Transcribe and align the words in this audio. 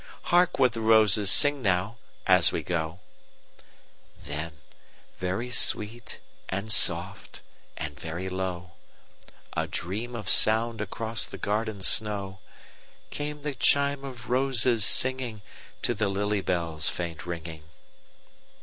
"Hark 0.33 0.57
what 0.57 0.73
the 0.73 0.81
roses 0.81 1.29
sing 1.29 1.61
now, 1.61 1.97
as 2.25 2.51
we 2.51 2.63
go;"Then 2.63 4.53
very 5.19 5.51
sweet 5.51 6.19
and 6.49 6.71
soft, 6.73 7.43
and 7.77 7.99
very 7.99 8.27
low,—A 8.27 9.67
dream 9.67 10.15
of 10.15 10.27
sound 10.27 10.81
across 10.81 11.27
the 11.27 11.37
garden 11.37 11.83
snow,—Came 11.83 13.43
the 13.43 13.53
chime 13.53 14.03
of 14.03 14.31
roses 14.31 14.83
singingTo 14.83 15.95
the 15.95 16.09
lily 16.09 16.41
bell's 16.41 16.89
faint 16.89 17.27
ringing. 17.27 17.61